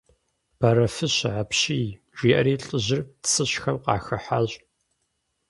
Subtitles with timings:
[0.59, 4.51] Бэрэфыщэ апщий!– жиӀэри лӀыжьыр цыщхэм къахыхьащ.